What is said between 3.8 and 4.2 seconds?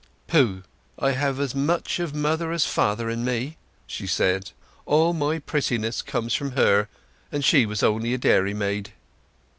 she